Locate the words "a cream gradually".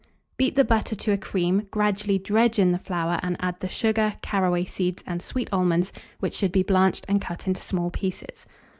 1.11-2.17